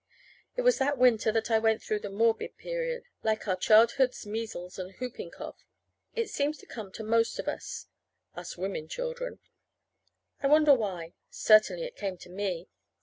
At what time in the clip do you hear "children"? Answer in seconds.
8.87-9.37